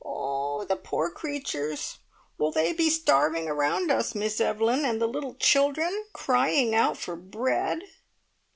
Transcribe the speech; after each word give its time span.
"Oh, 0.03 0.63
the 0.63 0.77
poor 0.77 1.11
creatures! 1.11 1.99
Will 2.39 2.51
they 2.51 2.73
be 2.73 2.89
starving 2.89 3.47
around 3.47 3.91
us, 3.91 4.15
Miss 4.15 4.41
Evelyn, 4.41 4.83
and 4.83 4.99
the 4.99 5.05
little 5.07 5.35
children 5.35 6.05
crying 6.11 6.73
out 6.73 6.97
for 6.97 7.15
bread?" 7.15 7.83